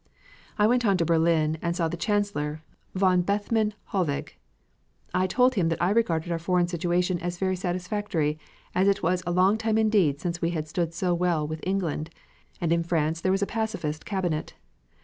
[0.57, 2.63] I went on to Berlin and saw the Chancellor,
[2.95, 4.29] von Bethmann Hollweg.
[5.13, 8.39] I told him that I regarded our foreign situation as very satisfactory
[8.73, 12.09] as it was a long time indeed since we had stood so well with England.
[12.59, 14.55] And in France there was a pacifist cabinet.